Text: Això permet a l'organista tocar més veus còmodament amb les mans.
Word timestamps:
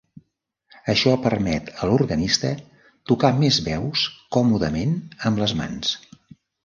Això 0.93 1.11
permet 1.25 1.69
a 1.73 1.89
l'organista 1.89 2.51
tocar 3.11 3.31
més 3.43 3.59
veus 3.69 4.07
còmodament 4.37 4.97
amb 5.33 5.43
les 5.45 5.55
mans. 5.61 5.93